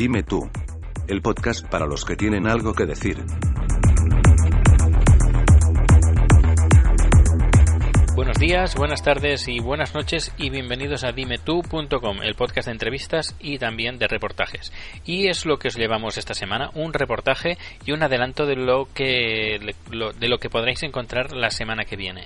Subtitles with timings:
[0.00, 0.50] Dime tú.
[1.08, 3.18] El podcast para los que tienen algo que decir.
[8.14, 13.36] Buenos días, buenas tardes y buenas noches y bienvenidos a dimetú.com, el podcast de entrevistas
[13.40, 14.72] y también de reportajes.
[15.04, 18.88] Y es lo que os llevamos esta semana, un reportaje y un adelanto de lo
[18.94, 22.24] que, de lo que podréis encontrar la semana que viene.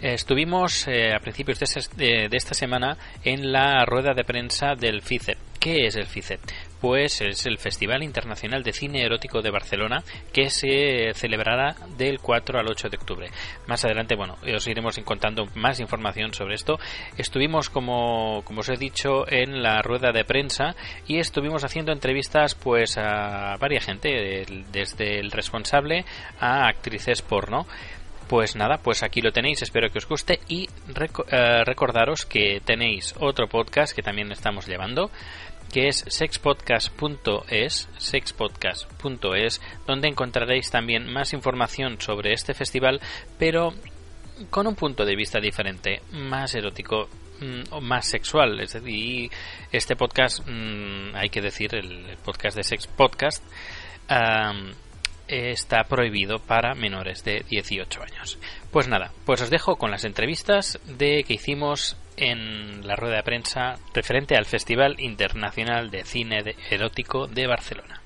[0.00, 1.60] Estuvimos eh, a principios
[1.94, 5.36] de, esta semana en la rueda de prensa del FICEP.
[5.60, 6.40] ¿Qué es el FICEP?
[6.82, 12.58] Pues es el Festival Internacional de Cine Erótico de Barcelona que se celebrará del 4
[12.58, 13.30] al 8 de octubre.
[13.68, 16.80] Más adelante, bueno, os iremos contando más información sobre esto.
[17.16, 20.74] Estuvimos, como, como os he dicho, en la rueda de prensa
[21.06, 26.04] y estuvimos haciendo entrevistas pues a varias gente, desde el responsable
[26.40, 27.64] a actrices porno.
[28.28, 33.14] Pues nada, pues aquí lo tenéis, espero que os guste y eh, recordaros que tenéis
[33.20, 35.10] otro podcast que también estamos llevando,
[35.72, 43.00] que es sexpodcast.es, sexpodcast.es, donde encontraréis también más información sobre este festival,
[43.38, 43.72] pero
[44.50, 47.08] con un punto de vista diferente, más erótico,
[47.40, 48.60] mm, o más sexual.
[48.60, 49.30] Es decir,
[49.72, 53.42] este podcast, mm, hay que decir, el, podcast de Sex Podcast,
[55.28, 58.38] está prohibido para menores de 18 años.
[58.70, 63.22] Pues nada, pues os dejo con las entrevistas de que hicimos en la rueda de
[63.22, 68.01] prensa referente al Festival Internacional de Cine Erótico de Barcelona.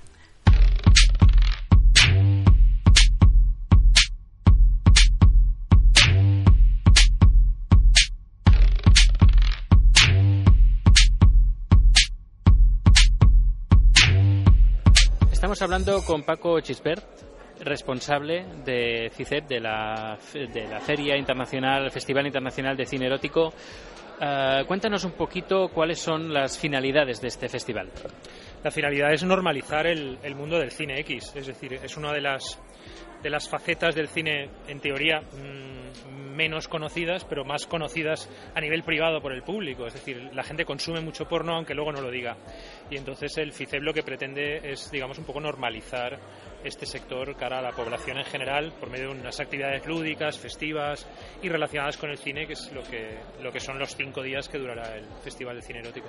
[15.56, 17.02] Estamos hablando con Paco Chispert,
[17.60, 23.54] responsable de CICEP, de la, de la Feria Internacional, Festival Internacional de Cine Erótico.
[24.20, 27.90] Eh, cuéntanos un poquito cuáles son las finalidades de este festival.
[28.62, 32.60] La finalidad es normalizar el mundo del cine X, es decir, es una de las
[33.26, 38.84] de las facetas del cine, en teoría, mm, menos conocidas, pero más conocidas a nivel
[38.84, 39.84] privado por el público.
[39.84, 42.36] Es decir, la gente consume mucho porno, aunque luego no lo diga.
[42.88, 46.20] Y entonces el FICEB lo que pretende es, digamos, un poco normalizar
[46.66, 51.06] este sector cara a la población en general por medio de unas actividades lúdicas, festivas
[51.42, 54.48] y relacionadas con el cine, que es lo que, lo que son los cinco días
[54.48, 56.08] que durará el Festival de Cine Erótico.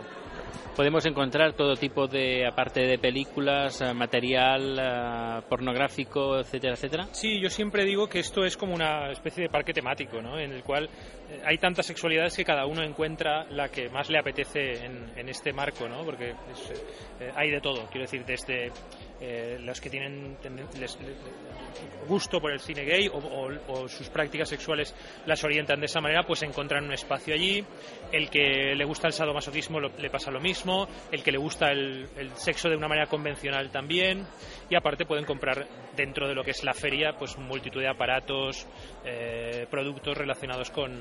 [0.76, 7.08] Podemos encontrar todo tipo de, aparte de películas, eh, material eh, pornográfico, etcétera, etcétera.
[7.12, 10.40] Sí, yo siempre digo que esto es como una especie de parque temático, ¿no?
[10.40, 10.86] En el cual
[11.30, 15.52] eh, hay tantas sexualidades que cada uno encuentra la que más le apetece en, este
[15.52, 16.06] marco, ¿no?
[16.06, 16.34] Porque
[17.36, 18.72] hay de todo, quiero decir, desde
[19.20, 20.38] eh, los que tienen
[22.08, 24.94] gusto por el cine gay o, sus prácticas sexuales
[25.26, 27.66] las orientan de esa manera, pues encuentran un espacio allí.
[28.12, 32.08] El que le gusta el sadomasoquismo le pasa lo mismo, el que le gusta el,
[32.36, 34.26] sexo de una manera convencional también,
[34.70, 38.68] y aparte pueden comprar dentro de lo que es la feria pues multitud de aparatos,
[39.06, 40.92] eh, productos relacionados con,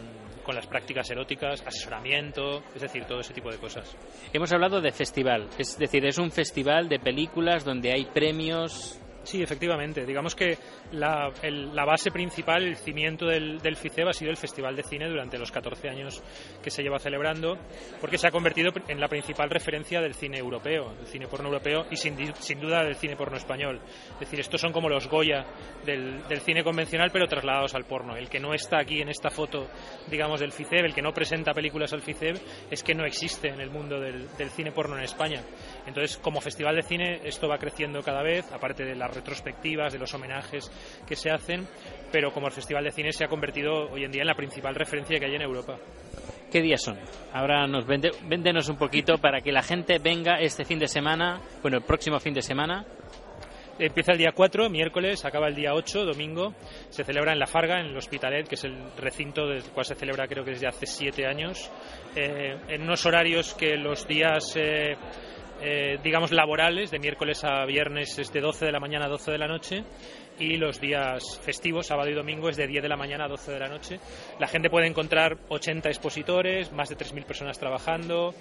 [0.44, 3.96] con las prácticas eróticas, asesoramiento, es decir, todo ese tipo de cosas.
[4.32, 9.00] Hemos hablado de festival, es decir, es un festival de películas donde hay premios.
[9.26, 10.06] Sí, efectivamente.
[10.06, 10.56] Digamos que
[10.92, 11.32] la,
[11.84, 15.50] base principal, el cimiento del, del, FICEB ha sido el Festival de Cine durante los
[15.50, 16.22] 14 años
[16.62, 17.58] que se lleva celebrando,
[18.00, 21.86] porque se ha convertido en la principal referencia del cine europeo, del cine porno europeo
[21.90, 23.80] y sin, sin duda del cine porno español.
[24.12, 25.44] Es decir, estos son como los Goya
[25.84, 28.16] del, cine convencional, pero trasladados al porno.
[28.16, 29.66] El que no está aquí en esta foto,
[30.08, 33.60] digamos, del FICEB, el que no presenta películas al FICEB, es que no existe en
[33.60, 35.42] el mundo del, del cine porno en España.
[35.86, 39.98] Entonces, como festival de cine, esto va creciendo cada vez, aparte de las retrospectivas, de
[39.98, 40.70] los homenajes
[41.06, 41.66] que se hacen,
[42.10, 44.74] pero como el Festival de Cine se ha convertido hoy en día en la principal
[44.74, 45.78] referencia que hay en Europa.
[46.50, 46.98] ¿Qué días son?
[47.32, 51.40] Ahora nos vende, véndenos un poquito para que la gente venga este fin de semana,
[51.62, 52.84] bueno, el próximo fin de semana.
[53.78, 56.54] Empieza el día 4, miércoles, acaba el día 8, domingo.
[56.88, 59.94] Se celebra en La Farga, en el Hospitalet, que es el recinto del cual se
[59.94, 61.70] celebra creo que desde hace siete años,
[62.14, 64.56] eh, en unos horarios que los días...
[64.56, 64.96] Eh,
[65.60, 69.32] eh, digamos, laborales, de miércoles a viernes es de 12 de la mañana a 12
[69.32, 69.84] de la noche
[70.38, 73.52] y los días festivos, sábado y domingo, es de 10 de la mañana a 12
[73.52, 73.98] de la noche.
[74.38, 78.34] La gente puede encontrar 80 expositores, más de 3.000 personas trabajando,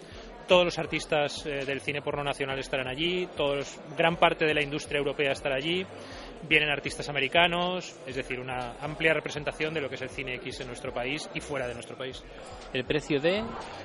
[0.48, 4.62] todos los artistas eh, del cine porno nacional estarán allí, todos, gran parte de la
[4.62, 5.86] industria europea estará allí
[6.48, 10.62] vienen artistas americanos, es decir, una amplia representación de lo que es el cine X
[10.62, 12.24] en nuestro país y fuera de nuestro país.
[12.74, 13.44] ¿El precio de?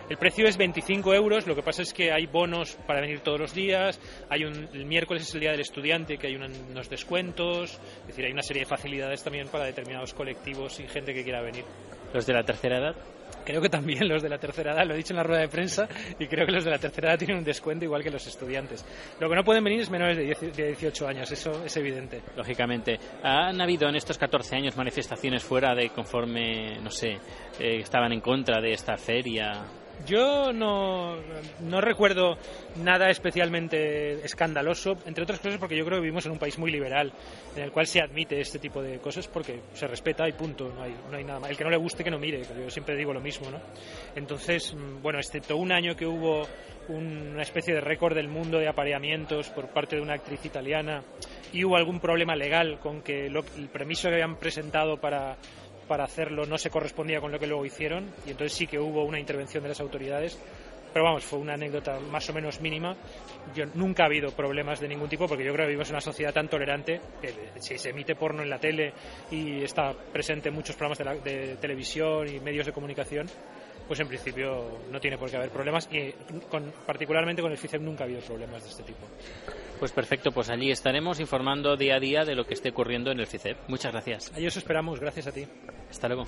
[0.09, 3.41] El precio es 25 euros, lo que pasa es que hay bonos para venir todos
[3.41, 7.81] los días, hay un, el miércoles es el día del estudiante, que hay unos descuentos,
[8.03, 11.41] es decir, hay una serie de facilidades también para determinados colectivos y gente que quiera
[11.41, 11.65] venir.
[12.13, 12.97] ¿Los de la tercera edad?
[13.45, 15.49] Creo que también los de la tercera edad, lo he dicho en la rueda de
[15.49, 15.89] prensa,
[16.19, 18.85] y creo que los de la tercera edad tienen un descuento igual que los estudiantes.
[19.19, 22.23] Lo que no pueden venir es menores de, 18 años, eso es evidente.
[22.37, 22.99] Lógicamente.
[23.23, 27.19] ¿Han habido en estos 14 años manifestaciones fuera de conforme, no sé,
[27.59, 29.65] eh, estaban en contra de esta feria?
[30.07, 31.17] Yo no,
[31.61, 32.37] no, recuerdo
[32.77, 36.71] nada especialmente escandaloso, entre otras cosas porque yo creo que vivimos en un país muy
[36.71, 37.13] liberal,
[37.57, 40.83] en el cual se admite este tipo de cosas porque se respeta y punto, no
[40.83, 41.51] hay, no hay nada más.
[41.51, 43.59] El que no le guste que no mire, yo siempre digo lo mismo, ¿no?
[44.15, 46.47] Entonces, mm, bueno, excepto un año que hubo
[46.89, 51.03] una especie de récord del mundo de apareamientos por parte de una actriz italiana
[51.53, 55.37] y hubo algún problema legal con que el permiso que habían presentado para
[55.91, 59.03] para hacerlo no se correspondía con lo que luego hicieron y entonces sí que hubo
[59.03, 60.39] una intervención de las autoridades.
[60.93, 62.97] Pero vamos, fue una anécdota más o menos mínima.
[63.57, 66.01] Yo nunca ha habido problemas de ningún tipo porque yo creo que vivimos en una
[66.01, 68.93] sociedad tan tolerante que si se emite porno en la tele
[69.33, 73.27] y está presente en muchos programas de, televisión y medios de comunicación,
[73.89, 76.13] pues en principio no tiene por qué haber problemas y
[76.49, 79.09] con, particularmente con el FICEM nunca ha habido problemas de este tipo.
[79.81, 83.19] Pues perfecto, pues allí estaremos informando día a día de lo que esté ocurriendo en
[83.19, 83.57] el FICEP.
[83.67, 84.31] Muchas gracias.
[84.35, 85.47] Ahí os esperamos, gracias a ti.
[85.89, 86.27] Hasta luego.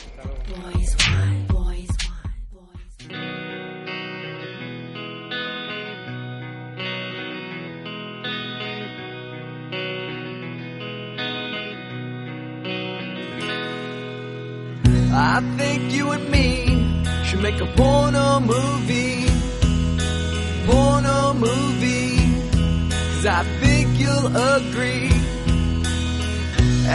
[15.15, 19.32] I think you and me should make a porno movie.
[23.35, 24.27] I think you'll
[24.57, 25.11] agree.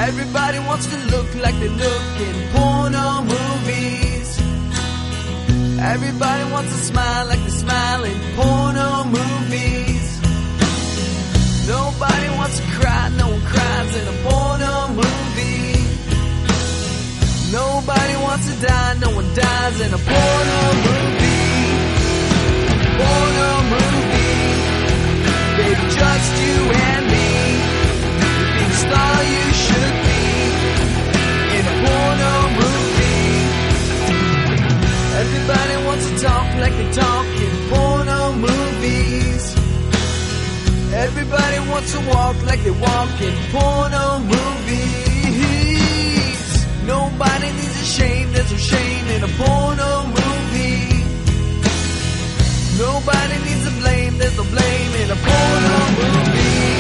[0.08, 4.30] Everybody wants to look like they look in porno movies.
[5.80, 10.06] Everybody wants to smile like they smile in porno movies.
[11.68, 15.82] Nobody wants to cry, no one cries in a porno movie.
[17.52, 21.38] Nobody wants to die, no one dies in a porno movie.
[22.98, 23.87] Porno movie.
[35.20, 39.56] Everybody wants to talk like they talk in porno movies.
[40.94, 45.48] Everybody wants to walk like they walk in porno movies.
[46.86, 49.97] Nobody needs a shame, there's no shame in a porno.
[52.78, 56.77] Nobody needs a blame, there's no blame in a porno movie.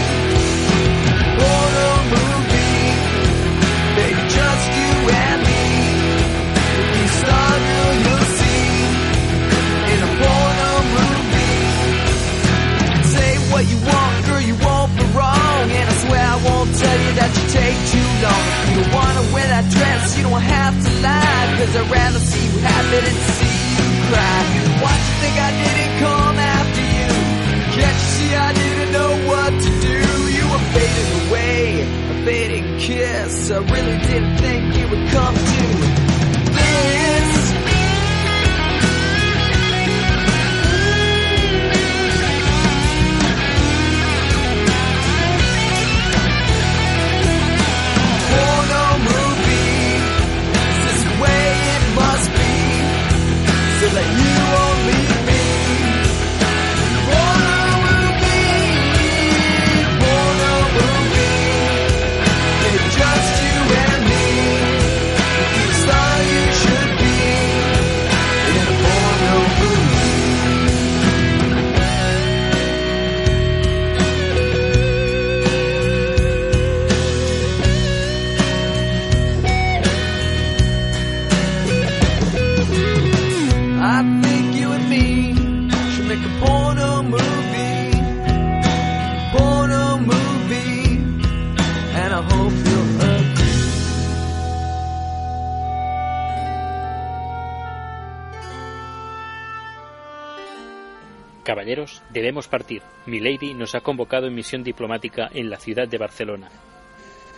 [101.67, 102.81] Caballeros, debemos partir.
[103.07, 106.49] Milady nos ha convocado en misión diplomática en la ciudad de Barcelona.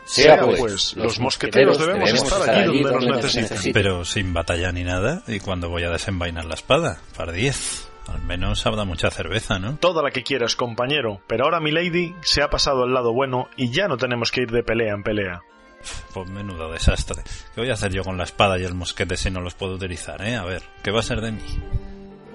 [0.05, 3.73] Sea pues, los mosqueteros debemos estar allí donde nos necesiten.
[3.73, 5.23] Pero sin batalla ni nada.
[5.27, 6.99] ¿Y cuando voy a desenvainar la espada?
[7.17, 7.89] Par 10.
[8.07, 9.77] Al menos habrá mucha cerveza, ¿no?
[9.77, 11.21] Toda la que quieras, compañero.
[11.25, 14.51] Pero ahora Milady se ha pasado al lado bueno y ya no tenemos que ir
[14.51, 15.41] de pelea en pelea.
[16.13, 17.23] Pues menudo desastre.
[17.55, 19.73] ¿Qué voy a hacer yo con la espada y el mosquete si no los puedo
[19.73, 20.35] utilizar, eh?
[20.35, 21.41] A ver, ¿qué va a ser de mí?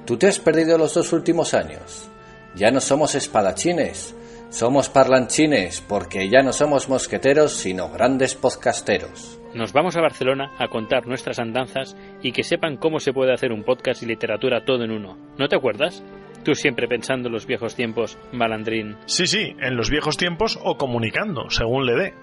[0.06, 2.10] Tú te has perdido los dos últimos años.
[2.54, 4.14] Ya no somos espadachines.
[4.50, 9.40] Somos parlanchines porque ya no somos mosqueteros, sino grandes podcasteros.
[9.54, 13.50] Nos vamos a Barcelona a contar nuestras andanzas y que sepan cómo se puede hacer
[13.50, 15.16] un podcast y literatura todo en uno.
[15.38, 16.04] ¿No te acuerdas?
[16.44, 18.96] Tú siempre pensando en los viejos tiempos, malandrín.
[19.06, 22.14] Sí, sí, en los viejos tiempos o comunicando, según le dé.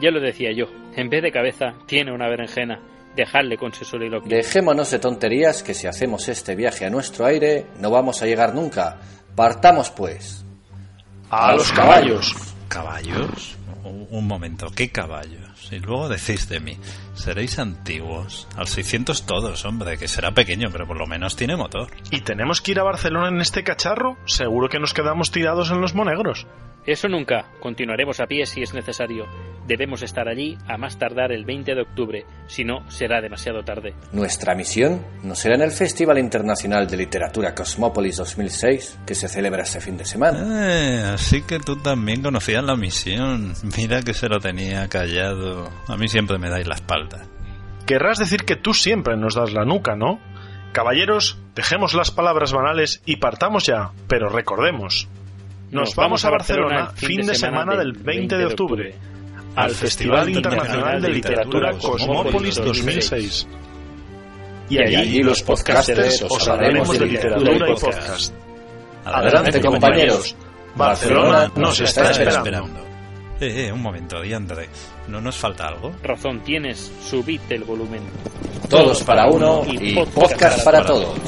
[0.00, 2.80] Ya lo decía yo, en vez de cabeza tiene una berenjena.
[3.16, 4.28] Dejadle con su soliloquio.
[4.28, 8.54] Dejémonos de tonterías que si hacemos este viaje a nuestro aire no vamos a llegar
[8.54, 8.98] nunca.
[9.34, 10.44] Partamos pues.
[11.30, 12.34] ¡A los caballos!
[12.68, 13.56] ¿Caballos?
[13.84, 15.46] Un, un momento, ¿qué caballos?
[15.72, 16.76] Y luego decís de mí,
[17.14, 18.46] seréis antiguos.
[18.56, 21.88] Al 600 todos, hombre, que será pequeño, pero por lo menos tiene motor.
[22.10, 24.16] ¿Y tenemos que ir a Barcelona en este cacharro?
[24.26, 26.46] Seguro que nos quedamos tirados en los monegros.
[26.86, 27.46] Eso nunca.
[27.60, 29.26] Continuaremos a pie si es necesario.
[29.66, 33.94] Debemos estar allí a más tardar el 20 de octubre, si no será demasiado tarde.
[34.12, 39.64] Nuestra misión no será en el Festival Internacional de Literatura Cosmópolis 2006, que se celebra
[39.64, 40.70] este fin de semana.
[40.70, 43.54] Eh, así que tú también conocías la misión.
[43.76, 45.68] Mira que se lo tenía callado.
[45.88, 47.26] A mí siempre me dais la espalda.
[47.86, 50.20] Querrás decir que tú siempre nos das la nuca, ¿no?
[50.72, 55.08] Caballeros, dejemos las palabras banales y partamos ya, pero recordemos.
[55.76, 58.94] Nos, vamos a Barcelona, fin de semana del 20 de octubre,
[59.56, 63.46] al Festival Internacional de Literatura Cosmópolis 2006.
[64.70, 68.34] Y allí los podcasters os hablaremos de literatura y podcast.
[69.04, 70.34] Adelante, compañeros.
[70.74, 72.80] Barcelona nos está esperando.
[73.38, 74.70] Eh, eh, un momento, Diandre.
[75.08, 75.92] ¿No nos falta algo?
[76.02, 78.00] Razón tienes, subid el volumen.
[78.70, 81.18] Todos para uno y podcast para todos.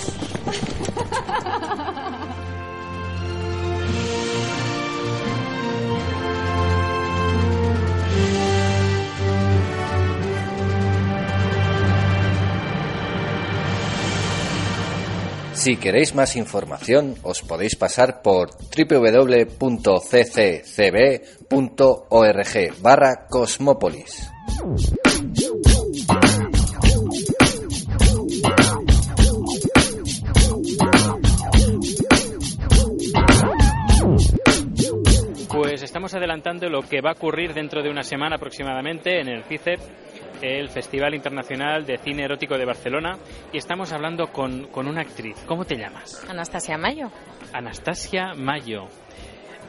[15.69, 19.61] Si queréis más información, os podéis pasar por www.cccb.org
[22.81, 24.31] barra Cosmópolis.
[35.51, 39.45] Pues estamos adelantando lo que va a ocurrir dentro de una semana aproximadamente en el
[39.45, 39.81] CICEP,
[40.43, 43.19] el Festival Internacional de Cine Erótico de Barcelona,
[43.53, 45.37] y estamos hablando con, con una actriz.
[45.47, 46.25] ¿Cómo te llamas?
[46.29, 47.11] Anastasia Mayo.
[47.53, 48.87] Anastasia Mayo.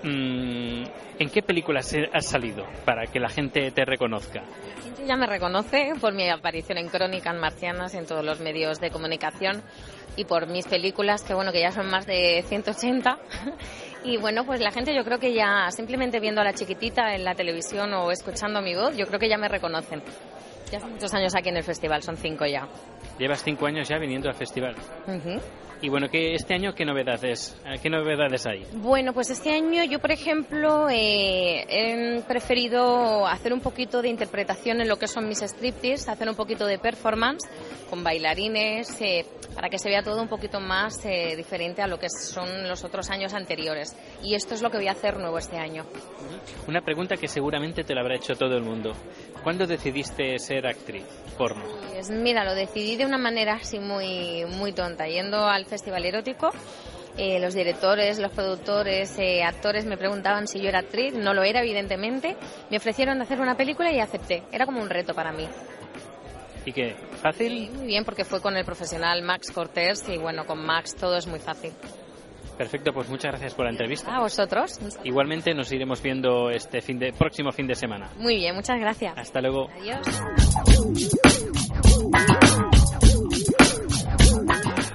[0.04, 0.84] Mm,
[1.20, 4.42] ¿En qué películas has salido para que la gente te reconozca?
[4.42, 8.80] La gente ya me reconoce por mi aparición en Crónicas Marcianas en todos los medios
[8.80, 9.62] de comunicación
[10.16, 13.18] y por mis películas, que bueno, que ya son más de 180.
[14.02, 17.26] Y bueno, pues la gente yo creo que ya simplemente viendo a la chiquitita en
[17.26, 20.02] la televisión o escuchando mi voz, yo creo que ya me reconocen.
[20.72, 22.68] Ya hace muchos años aquí en el festival, son cinco ya.
[23.18, 24.76] Llevas cinco años ya viniendo al festival.
[25.82, 28.66] Y bueno, ¿qué, este año qué novedades, eh, qué novedades hay?
[28.74, 34.82] Bueno, pues este año yo, por ejemplo, eh, he preferido hacer un poquito de interpretación
[34.82, 37.48] en lo que son mis striptease, hacer un poquito de performance
[37.90, 41.98] con bailarines, eh, para que se vea todo un poquito más eh, diferente a lo
[41.98, 43.96] que son los otros años anteriores.
[44.24, 45.86] Y esto es lo que voy a hacer nuevo este año.
[46.68, 48.94] Una pregunta que seguramente te la habrá hecho todo el mundo.
[49.44, 51.04] ¿Cuándo decidiste ser actriz
[51.38, 51.64] porno?
[51.92, 56.52] Pues mira, lo decidí de una manera así muy, muy tonta, yendo al festival erótico.
[57.18, 61.44] eh, los directores, los productores, eh, actores me preguntaban si yo era actriz, no lo
[61.44, 62.36] era evidentemente.
[62.70, 64.44] Me ofrecieron hacer una película y acepté.
[64.52, 65.48] Era como un reto para mí.
[66.66, 66.96] ¿Y qué?
[67.22, 67.72] ¿Fácil?
[67.72, 71.26] Muy bien, porque fue con el profesional Max Cortés y bueno, con Max todo es
[71.28, 71.72] muy fácil.
[72.58, 74.14] Perfecto, pues muchas gracias por la entrevista.
[74.14, 74.78] ¿A vosotros?
[75.06, 78.10] Igualmente nos iremos viendo este fin de, próximo fin de semana.
[78.18, 79.14] Muy bien, muchas gracias.
[79.18, 79.70] Hasta luego.
[79.80, 81.39] Adiós.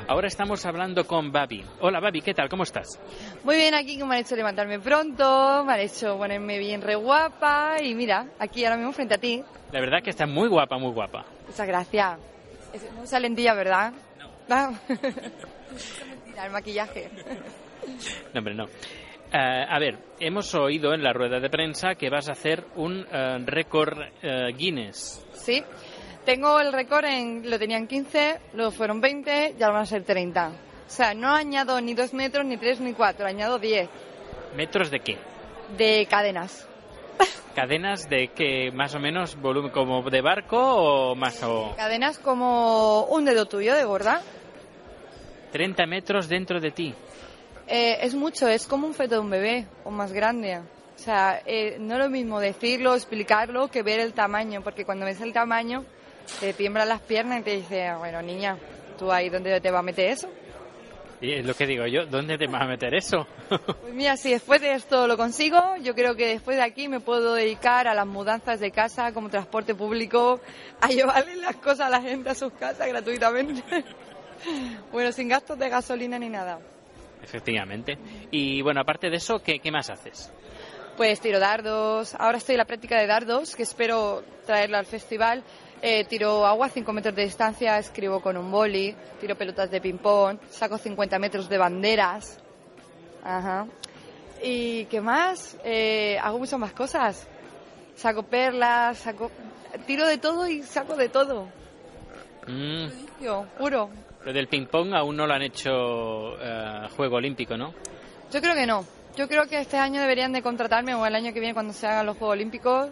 [0.06, 1.64] Ahora estamos hablando con Babi.
[1.80, 2.48] Hola Babi, ¿qué tal?
[2.48, 3.00] ¿Cómo estás?
[3.42, 6.94] Muy bien, aquí que me han hecho levantarme pronto, me han hecho ponerme bien re
[6.94, 9.42] guapa y mira, aquí ahora mismo frente a ti.
[9.72, 11.24] La verdad que estás muy guapa, muy guapa.
[11.48, 12.18] Muchas gracias.
[12.72, 13.92] Es- No usa lentilla, ¿verdad?
[14.48, 14.78] No.
[16.44, 17.08] El maquillaje.
[18.34, 18.64] No, hombre, no.
[19.32, 23.06] Eh, a ver, hemos oído en la rueda de prensa que vas a hacer un
[23.10, 25.24] eh, récord eh, Guinness.
[25.32, 25.62] Sí,
[26.24, 30.04] tengo el récord, en, lo tenían 15, luego fueron 20 y ahora van a ser
[30.04, 30.48] 30.
[30.48, 33.88] O sea, no añado ni 2 metros, ni 3, ni 4, añado 10
[34.56, 35.18] ¿Metros de qué?
[35.76, 36.68] de cadenas.
[37.54, 38.70] ¿Cadenas de qué?
[38.72, 41.74] ¿Más o menos volumen como de barco o más o...?
[41.76, 44.20] Cadenas como un dedo tuyo de gorda.
[45.52, 46.94] 30 metros dentro de ti.
[47.66, 50.58] Eh, es mucho, es como un feto de un bebé o más grande.
[50.58, 55.06] O sea, eh, no es lo mismo decirlo, explicarlo, que ver el tamaño, porque cuando
[55.06, 55.84] ves el tamaño
[56.40, 58.56] te tiemblan las piernas y te dice, bueno, niña,
[58.98, 60.28] ¿tú ahí dónde te va a meter eso?
[61.20, 63.26] Y es lo que digo yo, ¿dónde te vas a meter eso?
[63.80, 67.00] Pues mira, si después de esto lo consigo, yo creo que después de aquí me
[67.00, 70.40] puedo dedicar a las mudanzas de casa como transporte público,
[70.80, 73.84] a llevarle las cosas a la gente a sus casas gratuitamente.
[74.92, 76.58] bueno, sin gastos de gasolina ni nada.
[77.22, 77.96] Efectivamente.
[78.30, 80.30] Y bueno, aparte de eso, ¿qué, qué más haces?
[80.96, 82.14] Pues tiro dardos.
[82.16, 85.42] Ahora estoy en la práctica de dardos, que espero traerla al festival.
[85.86, 89.82] Eh, tiro agua a 5 metros de distancia, escribo con un boli, tiro pelotas de
[89.82, 92.38] ping-pong, saco 50 metros de banderas.
[93.22, 93.66] Ajá.
[94.42, 95.58] ¿Y qué más?
[95.62, 97.28] Eh, hago muchas más cosas.
[97.96, 99.30] Saco perlas, saco...
[99.86, 101.48] Tiro de todo y saco de todo.
[102.46, 102.86] Mm,
[103.22, 103.90] Yo, juro.
[104.24, 107.74] lo del ping-pong aún no lo han hecho eh, juego olímpico, ¿no?
[108.32, 108.86] Yo creo que no.
[109.18, 111.86] Yo creo que este año deberían de contratarme o el año que viene cuando se
[111.86, 112.88] hagan los Juegos Olímpicos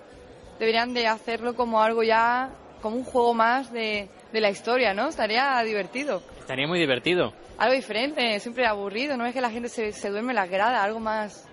[0.59, 2.49] deberían de hacerlo como algo ya,
[2.83, 5.09] como un juego más de, de la historia, ¿no?
[5.09, 6.23] Estaría divertido.
[6.39, 7.33] Estaría muy divertido.
[7.59, 10.83] Algo diferente, siempre aburrido, no es que la gente se, se duerme en las gradas,
[10.83, 11.47] algo más,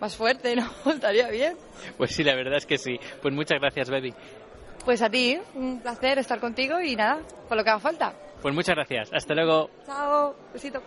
[0.00, 0.70] más fuerte, ¿no?
[0.90, 1.56] Estaría bien.
[1.96, 3.00] Pues sí, la verdad es que sí.
[3.22, 4.14] Pues muchas gracias, Baby.
[4.84, 8.12] Pues a ti, un placer estar contigo y nada, por lo que haga falta.
[8.42, 9.10] Pues muchas gracias.
[9.12, 9.70] Hasta luego.
[9.86, 10.82] Chao, besito.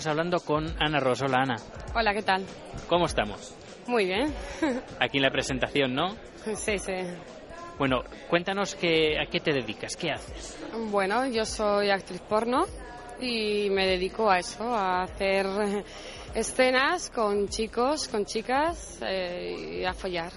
[0.00, 1.20] Estamos hablando con Ana Ros.
[1.20, 1.56] Hola, Ana.
[1.94, 2.42] Hola, ¿qué tal?
[2.88, 3.54] ¿Cómo estamos?
[3.86, 4.32] Muy bien.
[4.98, 6.16] Aquí en la presentación, ¿no?
[6.56, 6.94] Sí, sí.
[7.78, 10.56] Bueno, cuéntanos que, a qué te dedicas, qué haces.
[10.90, 12.64] Bueno, yo soy actriz porno
[13.20, 15.44] y me dedico a eso, a hacer
[16.34, 20.32] escenas con chicos, con chicas eh, y a follar.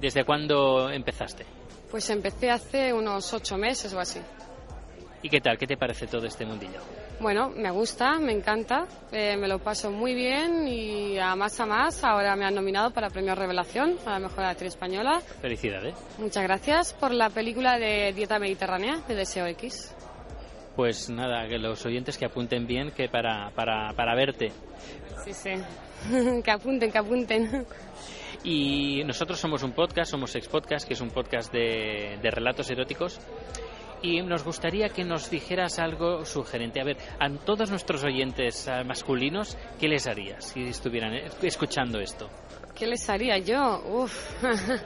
[0.00, 1.46] ¿Desde cuándo empezaste?
[1.88, 4.18] Pues empecé hace unos ocho meses o así.
[5.22, 5.56] ¿Y qué tal?
[5.56, 6.80] ¿Qué te parece todo este mundillo?
[7.22, 11.66] Bueno, me gusta, me encanta, eh, me lo paso muy bien y a más a
[11.66, 15.20] más ahora me han nominado para Premio Revelación a la Mejor Actriz Española.
[15.40, 15.94] Felicidades.
[16.18, 19.94] Muchas gracias por la película de Dieta Mediterránea de Deseo X.
[20.74, 24.50] Pues nada, que los oyentes que apunten bien que para, para, para verte.
[25.24, 25.52] Sí, sí.
[26.42, 27.66] que apunten, que apunten.
[28.42, 32.68] Y nosotros somos un podcast, somos Ex Podcast, que es un podcast de, de relatos
[32.68, 33.20] eróticos.
[34.02, 36.80] Y nos gustaría que nos dijeras algo sugerente.
[36.80, 42.00] A ver, a todos nuestros oyentes eh, masculinos, ¿qué les harías si estuvieran eh, escuchando
[42.00, 42.28] esto?
[42.74, 43.82] ¿Qué les haría yo?
[43.86, 44.42] Uf.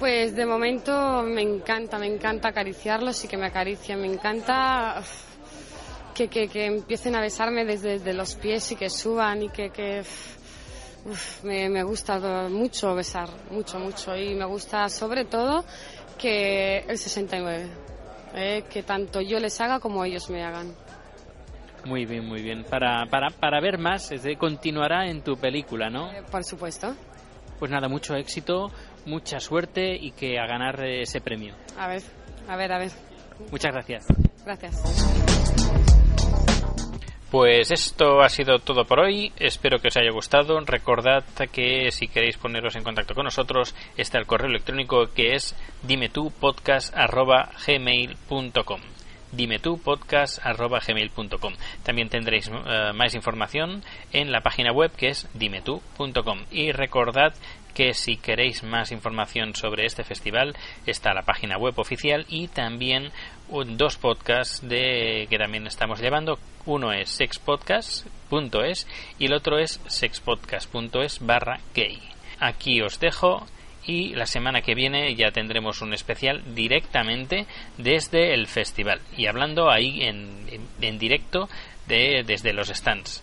[0.00, 4.00] Pues de momento me encanta, me encanta acariciarlos y que me acaricien.
[4.00, 5.02] Me encanta
[6.14, 9.68] que, que, que empiecen a besarme desde, desde los pies y que suban y que...
[9.68, 10.02] que
[11.04, 14.16] uf, me, me gusta mucho besar, mucho, mucho.
[14.16, 15.66] Y me gusta sobre todo
[16.16, 17.89] que el 69.
[18.34, 20.74] Eh, que tanto yo les haga como ellos me hagan.
[21.84, 22.64] Muy bien, muy bien.
[22.64, 26.12] Para, para, para ver más, es de- continuará en tu película, ¿no?
[26.12, 26.94] Eh, por supuesto.
[27.58, 28.70] Pues nada, mucho éxito,
[29.06, 31.54] mucha suerte y que a ganar eh, ese premio.
[31.78, 32.02] A ver,
[32.48, 32.90] a ver, a ver.
[33.50, 34.06] Muchas gracias.
[34.44, 35.39] Gracias.
[37.30, 39.32] Pues esto ha sido todo por hoy.
[39.36, 40.58] Espero que os haya gustado.
[40.60, 45.54] Recordad que si queréis poneros en contacto con nosotros está el correo electrónico que es
[45.84, 48.80] dimetupodcast@gmail.com
[49.32, 51.54] dimetupodcast@gmail.com.
[51.82, 57.34] También tendréis eh, más información en la página web que es dimetu.com y recordad
[57.74, 60.54] que si queréis más información sobre este festival
[60.86, 63.10] está la página web oficial y también
[63.76, 66.38] dos podcasts de que también estamos llevando.
[66.66, 68.86] Uno es sexpodcast.es
[69.18, 71.98] y el otro es sexpodcast.es barra gay.
[72.38, 73.46] Aquí os dejo
[73.90, 79.70] y la semana que viene ya tendremos un especial directamente desde el festival y hablando
[79.70, 80.46] ahí en,
[80.80, 81.48] en- directo
[81.88, 83.22] de, desde los stands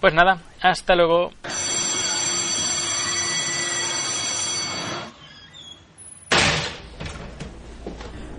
[0.00, 1.32] pues nada hasta luego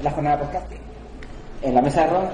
[0.03, 0.80] la jornada podcast.
[1.62, 2.28] En la mesa de ron.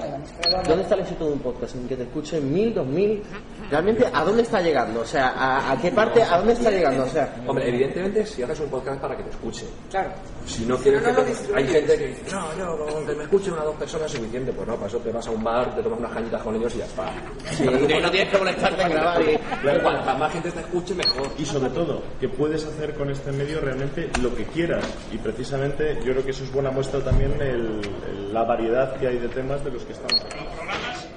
[0.66, 1.74] ¿Dónde está el éxito de un podcast?
[1.76, 3.22] En que te escuchen mil, dos mil.
[3.70, 5.00] Realmente, ¿a dónde está llegando?
[5.00, 7.04] O sea, ¿a, a qué parte, a dónde está llegando?
[7.04, 9.68] O sea, Hombre, evidentemente si haces un podcast para que te escuchen.
[9.90, 10.10] claro.
[10.46, 13.52] Si no quieres que te- Hay gente que dice, no, yo con que me escuchen
[13.52, 14.50] una o dos personas es suficiente.
[14.50, 16.74] Pues no, para eso te vas a un bar, te tomas unas cañitas con ellos
[16.74, 17.12] y ya está.
[17.50, 19.20] Sí, y no tienes que molestarte en grabar.
[19.22, 19.38] Y...
[19.82, 21.26] Cuanta más gente te escuche, mejor.
[21.36, 24.82] Y sobre todo, que puedes hacer con este medio realmente lo que quieras.
[25.12, 29.06] Y precisamente yo creo que eso es buena muestra también el- el- la variedad que
[29.08, 30.44] hay de temas de los que estamos hablando.
[30.44, 31.08] Los programas,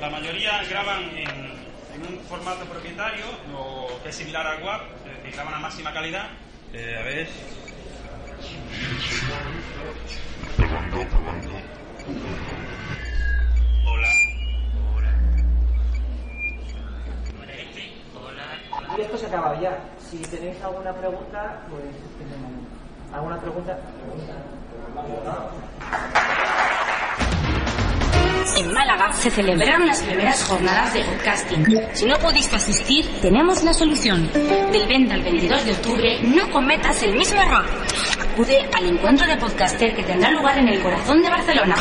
[0.00, 3.24] la mayoría graban en, en un formato propietario,
[3.56, 6.26] o que es similar al WAP, es decir, graban a máxima calidad.
[6.72, 7.28] Eh, a ver.
[13.86, 14.08] Hola.
[18.98, 19.78] esto se ha acabado ya.
[20.10, 21.84] Si tenéis alguna pregunta, pues
[23.12, 23.76] ¿Alguna pregunta?
[28.56, 31.66] En Málaga se celebraron las primeras jornadas de podcasting.
[31.92, 34.32] Si no pudiste asistir, tenemos la solución.
[34.32, 37.66] Del 20 al 22 de octubre, no cometas el mismo error.
[38.18, 41.76] Acude al encuentro de podcaster que tendrá lugar en el corazón de Barcelona.